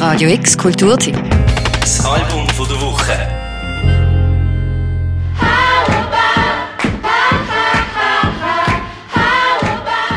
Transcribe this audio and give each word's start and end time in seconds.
Radio 0.00 0.30
X 0.30 0.56
Kulturtipp. 0.56 1.14
Das 1.78 2.02
Album 2.06 2.48
von 2.48 2.66
der 2.66 2.80
Woche. 2.80 3.12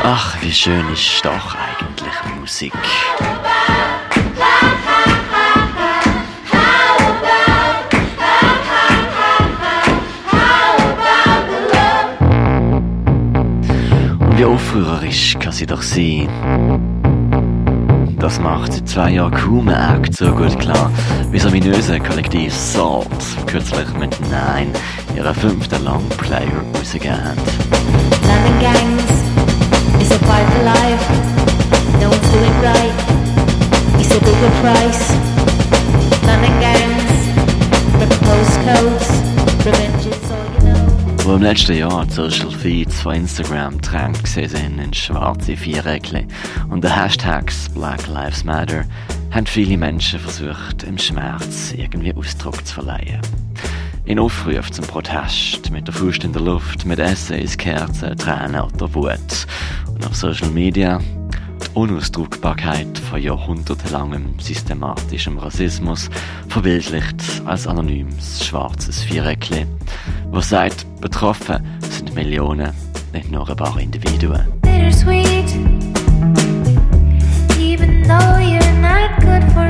Ach, 0.02 0.36
wie 0.40 0.50
schön 0.50 0.90
ist 0.90 1.20
doch 1.22 1.54
eigentlich 1.54 2.40
Musik. 2.40 2.72
Und 14.18 14.38
wie 14.38 14.44
aufrührerisch 14.46 15.36
kann 15.38 15.52
sie 15.52 15.66
doch 15.66 15.82
sein. 15.82 16.93
Das 18.24 18.40
macht 18.40 18.88
zwei 18.88 19.10
Jahren 19.10 19.34
kaum 19.34 19.68
Act 19.68 20.16
so 20.16 20.32
gut 20.32 20.58
klar. 20.58 20.90
Wie 21.30 21.44
ominöse 21.44 22.00
Kollektiv 22.00 22.54
Salt. 22.54 23.06
Kürzlich 23.46 23.86
mit 24.00 24.18
Nein 24.30 24.70
ihrer 25.14 25.34
fünften 25.34 25.84
Longplayer 25.84 26.48
rausgegeben 26.74 27.36
rip 38.00 38.08
postcodes, 38.08 39.23
Wo 41.24 41.36
im 41.36 41.42
letzten 41.42 41.78
Jahr 41.78 42.04
die 42.04 42.12
Social 42.12 42.50
Feeds 42.50 43.00
von 43.00 43.14
Instagram 43.14 43.78
gesehen 43.80 44.48
sind 44.50 44.78
in 44.78 44.92
schwarze 44.92 45.56
Viereckchen 45.56 46.28
und 46.68 46.84
den 46.84 46.94
Hashtags 46.94 47.70
Black 47.70 48.06
Lives 48.08 48.44
Matter, 48.44 48.84
haben 49.30 49.46
viele 49.46 49.78
Menschen 49.78 50.20
versucht, 50.20 50.82
im 50.82 50.98
Schmerz 50.98 51.72
irgendwie 51.74 52.14
Ausdruck 52.14 52.66
zu 52.66 52.74
verleihen. 52.74 53.22
In 54.04 54.18
Aufruf 54.18 54.70
zum 54.70 54.86
Protest, 54.86 55.70
mit 55.70 55.86
der 55.86 55.94
Faust 55.94 56.24
in 56.24 56.34
der 56.34 56.42
Luft, 56.42 56.84
mit 56.84 56.98
Essays, 56.98 57.56
Kerzen, 57.56 58.18
Tränen 58.18 58.60
oder 58.60 58.94
Wut. 58.94 59.46
Und 59.94 60.06
auf 60.06 60.14
Social 60.14 60.50
Media 60.50 61.00
die 61.64 61.70
Unausdruckbarkeit 61.72 62.98
von 62.98 63.22
jahrhundertelangem 63.22 64.38
systematischem 64.38 65.38
Rassismus, 65.38 66.10
verbildlicht 66.48 67.16
als 67.46 67.66
anonymes 67.66 68.44
schwarzes 68.44 69.02
Viereckchen, 69.02 69.68
wo 70.34 70.40
sagt, 70.40 70.84
betroffen 71.00 71.64
sind 71.88 72.12
Millionen, 72.14 72.72
nicht 73.12 73.30
nur 73.30 73.48
ein 73.48 73.56
paar 73.56 73.78
Individuen. 73.78 74.44
Bittersweet. 74.62 75.54
Even 77.60 78.02
though 78.02 78.38
you're 78.38 78.72
not 78.80 79.10
good 79.20 79.44
for 79.52 79.63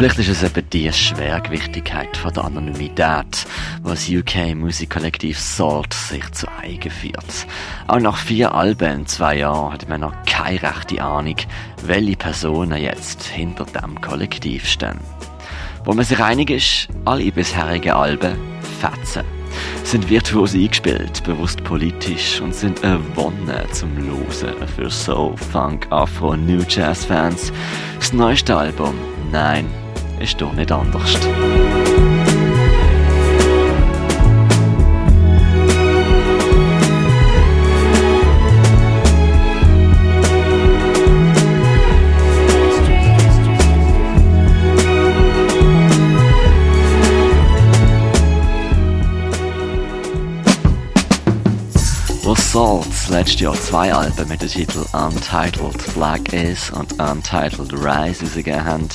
Vielleicht 0.00 0.18
ist 0.18 0.28
es 0.28 0.42
eben 0.42 0.70
die 0.70 0.90
Schwergewichtigkeit 0.90 2.16
von 2.16 2.32
der 2.32 2.44
Anonymität, 2.44 3.46
was 3.82 4.08
UK 4.08 4.54
Musikkollektiv 4.54 5.38
Salt 5.38 5.92
sich 5.92 6.26
zu 6.32 6.46
eigen 6.58 6.90
führt. 6.90 7.46
Auch 7.86 8.00
nach 8.00 8.16
vier 8.16 8.54
Alben 8.54 9.00
in 9.00 9.06
zwei 9.06 9.36
Jahren 9.36 9.74
hat 9.74 9.90
man 9.90 10.00
noch 10.00 10.14
keine 10.24 10.62
rechte 10.62 11.04
Ahnung, 11.04 11.36
welche 11.84 12.16
Personen 12.16 12.80
jetzt 12.80 13.24
hinter 13.24 13.66
dem 13.66 14.00
Kollektiv 14.00 14.66
stehen. 14.66 15.00
Wo 15.84 15.92
man 15.92 16.06
sich 16.06 16.18
einig 16.18 16.48
ist, 16.48 16.88
alle 17.04 17.30
bisherigen 17.30 17.92
Alben 17.92 18.38
fetzen. 18.80 19.24
Sind 19.84 20.08
virtuos 20.08 20.54
eingespielt, 20.54 21.22
bewusst 21.24 21.62
politisch 21.62 22.40
und 22.40 22.54
sind 22.54 22.82
eine 22.84 23.00
Wonne 23.16 23.66
zum 23.72 23.90
Losen 23.98 24.66
für 24.74 24.90
Soul, 24.90 25.36
Funk, 25.36 25.86
Afro 25.90 26.38
New 26.38 26.62
Jazz 26.66 27.04
Fans. 27.04 27.52
Das 27.98 28.14
neueste 28.14 28.56
Album, 28.56 28.94
nein, 29.30 29.66
ist 30.20 30.40
doch 30.40 30.52
nicht 30.52 30.70
anders. 30.70 31.16
Wo 52.22 52.34
Salt 52.36 52.86
letztes 53.08 53.40
Jahr 53.40 53.54
zwei 53.54 53.92
Alben 53.92 54.28
mit 54.28 54.42
dem 54.42 54.48
Titel 54.48 54.84
Untitled 54.92 55.94
Black 55.94 56.32
Is 56.32 56.70
und 56.70 56.92
Untitled 57.00 57.72
Rise 57.72 58.24
rausgegeben 58.24 58.64
haben 58.64 58.88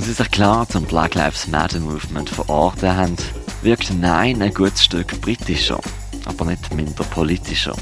und 0.00 0.06
sie 0.06 0.12
sich 0.14 0.30
klar 0.30 0.66
zum 0.66 0.84
Black 0.84 1.14
Lives 1.14 1.46
Matter 1.48 1.78
Movement 1.78 2.30
verortet 2.30 2.90
haben, 2.90 3.16
wirkt 3.60 3.92
Nein 4.00 4.40
ein 4.40 4.54
gutes 4.54 4.84
Stück 4.84 5.20
britischer, 5.20 5.78
aber 6.24 6.46
nicht 6.46 6.74
minder 6.74 7.04
politischer. 7.04 7.74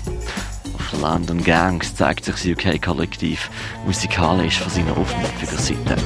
Auf 0.75 1.01
London 1.01 1.45
Gangs 1.45 1.95
zeigt 1.95 2.25
sich 2.25 2.35
das 2.35 2.45
UK-Kollektiv 2.45 3.49
musikalisch 3.87 4.59
von 4.59 4.73
seiner 4.73 4.97
aufmüpfigen 4.97 5.59
Seite. 5.59 5.97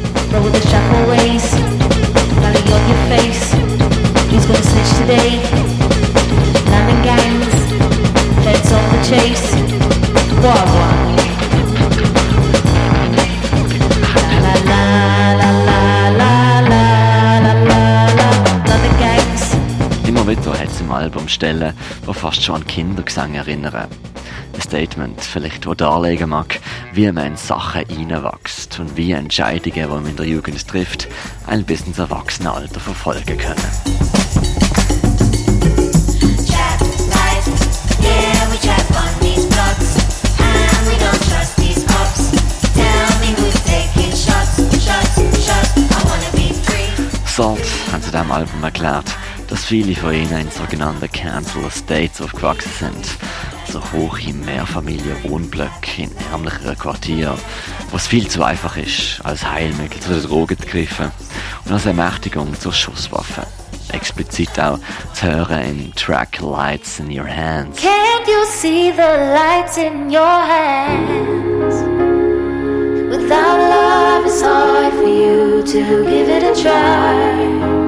Roll 10.43 10.72
Stellen, 21.33 21.75
die 22.07 22.15
fast 22.15 22.43
schon 22.43 22.57
an 22.57 22.67
Kindergesang 22.67 23.35
erinnern. 23.35 23.89
Ein 24.55 24.61
Statement 24.61 25.21
vielleicht, 25.21 25.67
das 25.67 25.77
darlegen 25.77 26.31
mag, 26.31 26.61
wie 26.93 27.11
man 27.11 27.27
in 27.27 27.37
Sachen 27.37 27.85
reinwächst 27.89 28.79
und 28.79 28.97
wie 28.97 29.13
Entscheidungen, 29.13 29.75
die 29.75 29.87
man 29.87 30.07
in 30.07 30.17
der 30.17 30.27
Jugend 30.27 30.67
trifft, 30.69 31.09
ein 31.47 31.65
bis 31.65 31.83
ins 31.83 31.99
Erwachsenenalter 31.99 32.81
verfolgen 32.81 33.39
können. 33.39 34.23
Salt 47.35 47.67
haben 47.91 48.03
sie 48.03 48.11
diesem 48.11 48.31
Album 48.31 48.63
erklärt 48.63 49.07
dass 49.53 49.67
viele 49.67 49.95
von 49.95 50.15
ihnen 50.15 50.39
in 50.39 50.51
sogenannten 50.51 51.13
Cancel 51.13 51.67
Estates 51.67 52.23
aufgewachsen 52.23 52.73
sind. 52.81 53.07
So 53.71 53.83
hohe 53.93 54.33
Mehrfamilien-Wohnblöcke 54.33 56.05
in 56.05 56.11
ärmlicheren 56.33 56.79
Quartieren, 56.79 57.37
wo 57.91 57.99
es 57.99 58.07
viel 58.07 58.27
zu 58.27 58.43
einfach 58.43 58.79
ist, 58.79 59.21
als 59.25 59.47
Heilmittel 59.47 60.01
zu 60.01 60.15
den 60.15 60.23
Drogen 60.23 60.59
zu 60.59 60.67
greifen 60.67 61.11
und 61.67 61.73
als 61.73 61.85
Ermächtigung 61.85 62.59
zur 62.59 62.73
Schusswaffe. 62.73 63.47
Explizit 63.91 64.59
auch 64.59 64.79
zu 65.13 65.27
hören 65.27 65.69
im 65.69 65.95
Track 65.97 66.41
Lights 66.41 66.99
in 67.01 67.11
Your 67.11 67.29
Hands. 67.29 67.77
Can't 67.79 68.27
you 68.27 68.47
see 68.47 68.91
the 68.91 69.03
lights 69.03 69.77
in 69.77 70.09
your 70.09 70.47
hands? 70.49 71.75
Without 73.11 73.59
love, 73.59 74.25
it's 74.25 74.41
hard 74.41 74.95
for 74.95 75.07
you 75.07 75.63
to 75.63 76.05
give 76.09 76.31
it 76.31 76.43
a 76.43 76.55
try. 76.59 77.82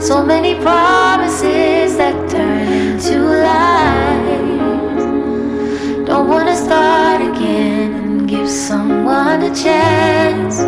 So 0.00 0.24
many 0.24 0.54
promises 0.54 1.98
that 1.98 2.14
turn 2.30 2.72
into 2.72 3.20
lies. 3.20 4.30
Don't 6.08 6.26
wanna 6.26 6.56
start 6.56 7.20
again 7.20 7.92
and 7.92 8.26
give 8.26 8.48
someone 8.48 9.42
a 9.42 9.54
chance. 9.54 10.64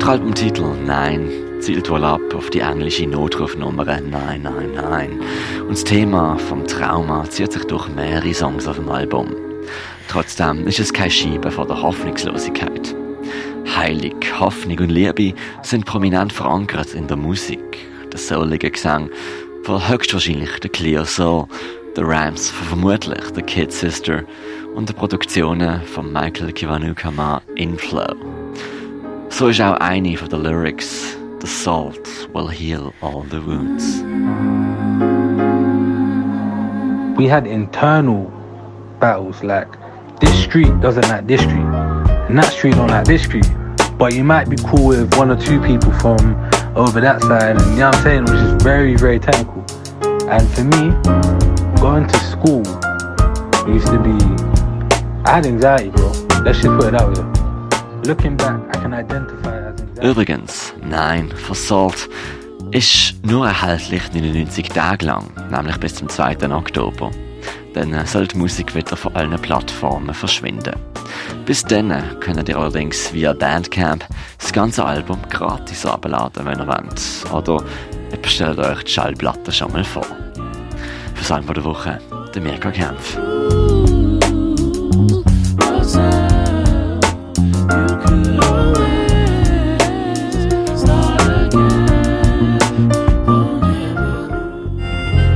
Der 0.00 0.08
Albumtitel 0.08 0.74
Nein 0.86 1.28
zielt 1.60 1.90
wohl 1.90 2.02
ab 2.02 2.22
auf 2.34 2.48
die 2.48 2.60
englische 2.60 3.06
Notrufnummer 3.06 3.84
999 3.84 5.20
und 5.60 5.72
das 5.72 5.84
Thema 5.84 6.38
vom 6.38 6.66
Trauma 6.66 7.28
zieht 7.28 7.52
sich 7.52 7.64
durch 7.66 7.88
mehrere 7.90 8.32
Songs 8.32 8.66
auf 8.66 8.76
dem 8.76 8.88
Album. 8.88 9.36
Trotzdem 10.08 10.66
ist 10.66 10.80
es 10.80 10.94
kein 10.94 11.10
Schieben 11.10 11.52
von 11.52 11.68
der 11.68 11.82
Hoffnungslosigkeit. 11.82 12.96
Heilig, 13.76 14.14
Hoffnung 14.40 14.78
und 14.78 14.90
Liebe 14.90 15.34
sind 15.60 15.84
prominent 15.84 16.32
verankert 16.32 16.94
in 16.94 17.06
der 17.06 17.18
Musik. 17.18 17.91
Der 18.12 18.18
soulige 18.18 18.70
Gesang 18.70 19.10
von 19.64 19.88
höchstwahrscheinlich 19.88 20.60
der 20.60 20.70
Clear 20.70 21.04
Soul, 21.04 21.46
der 21.96 22.04
Rhymes 22.04 22.50
von 22.50 22.66
vermutlich 22.68 23.30
der 23.30 23.42
Kid 23.42 23.72
Sister 23.72 24.22
und 24.74 24.88
der 24.88 24.94
Produktionen 24.94 25.82
von 25.82 26.12
Michael 26.12 26.52
Kiwanuka 26.52 27.42
Inflow. 27.56 28.14
So 29.30 29.48
ist 29.48 29.60
auch 29.60 29.76
eine 29.78 30.16
von 30.16 30.28
den 30.28 30.42
Lyrics 30.42 31.16
The 31.40 31.48
salt 31.48 32.28
will 32.32 32.48
heal 32.48 32.92
all 33.00 33.24
the 33.30 33.44
wounds. 33.44 34.02
we 37.16 37.28
had 37.28 37.46
internal 37.46 38.32
battles 38.98 39.44
like 39.44 39.68
this 40.18 40.42
street 40.42 40.80
doesn't 40.80 41.08
like 41.08 41.26
this 41.26 41.40
street, 41.40 41.66
and 42.28 42.38
that 42.38 42.52
street 42.52 42.74
don't 42.74 42.88
like 42.88 43.04
this 43.04 43.22
street. 43.22 43.46
But 43.98 44.14
you 44.14 44.24
might 44.24 44.48
be 44.48 44.56
cool 44.56 44.88
with 44.88 45.14
one 45.16 45.30
or 45.30 45.36
two 45.36 45.60
people 45.60 45.92
from 46.00 46.18
over 46.74 47.00
that 47.00 47.20
side, 47.22 47.56
and 47.56 47.60
you 47.72 47.78
know 47.78 47.88
what 47.88 47.96
I'm 47.96 48.02
saying, 48.02 48.24
which 48.24 48.34
is 48.34 48.62
very, 48.62 48.96
very 48.96 49.18
technical. 49.18 49.64
And 50.28 50.48
for 50.50 50.64
me, 50.64 50.92
going 51.80 52.06
to 52.06 52.18
school 52.18 52.62
used 53.68 53.88
to 53.88 53.98
be, 53.98 54.16
I 55.24 55.36
had 55.36 55.46
anxiety, 55.46 55.90
bro. 55.90 56.08
Let's 56.44 56.60
just 56.60 56.74
put 56.78 56.86
it 56.86 56.92
that 56.92 57.06
way. 57.06 58.02
Looking 58.04 58.36
back, 58.36 58.60
I 58.74 58.80
can 58.80 58.94
identify 58.94 59.58
as 59.58 59.80
anxiety. 59.80 60.08
Übrigens, 60.08 60.74
nein, 60.82 61.30
Versalt 61.30 62.08
ist 62.70 63.14
nur 63.24 63.46
erhältlich 63.46 64.02
99 64.12 64.68
Tage 64.70 65.04
lang, 65.04 65.30
nämlich 65.50 65.76
bis 65.78 65.94
zum 65.94 66.08
2. 66.08 66.50
Oktober. 66.50 67.10
Dann 67.74 67.92
äh, 67.92 68.06
soll 68.06 68.26
die 68.26 68.38
Musik 68.38 68.74
wieder 68.74 68.96
von 68.96 69.14
allen 69.14 69.38
Plattformen 69.40 70.14
verschwinden. 70.14 70.74
Bis 71.44 71.64
dann 71.64 71.92
könnt 72.20 72.48
ihr 72.48 72.56
allerdings 72.56 73.12
via 73.12 73.32
Bandcamp 73.32 74.06
das 74.38 74.52
ganze 74.52 74.84
Album 74.84 75.18
gratis 75.28 75.84
abladen, 75.84 76.46
wenn 76.46 76.58
ihr 76.58 76.66
wollt. 76.66 77.32
Oder 77.32 77.62
ihr 78.10 78.16
bestellt 78.18 78.58
euch 78.58 78.84
die 78.84 78.92
Schallplatte 78.92 79.50
schon 79.52 79.72
mal 79.72 79.84
vor. 79.84 80.06
Für 81.14 81.18
das 81.18 81.32
Album 81.32 81.54
der 81.54 81.64
Woche, 81.64 81.98
der 82.34 82.42
Mirko 82.42 82.70
Kempf. 82.70 83.18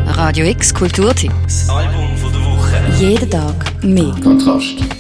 Radio 0.07 0.47
X 0.47 0.73
Kulturtipp. 0.73 1.33
Das 1.45 1.69
Album 1.69 2.17
von 2.17 2.33
der 2.33 2.41
Woche. 2.43 2.77
Jeden 2.99 3.31
Tag 3.31 3.85
mehr. 3.85 4.15
Kontrast. 4.23 4.96